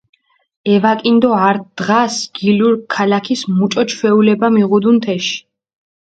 [0.73, 5.37] ევაკინი დო ართ დღას გილურქ ქალაქის მუჭო ჩვეულება მიღუდუნ თეში.